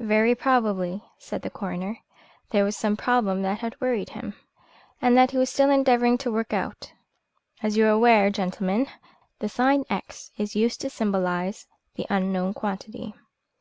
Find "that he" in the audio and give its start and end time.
5.16-5.38